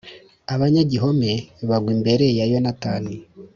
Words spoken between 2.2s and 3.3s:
ya Yonatani